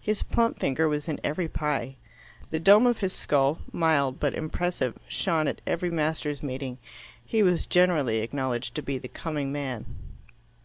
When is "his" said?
0.00-0.24, 2.98-3.12